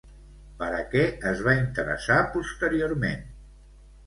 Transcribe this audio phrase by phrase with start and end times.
[0.61, 1.03] Per a què
[1.33, 3.23] es va interessar posteriorment?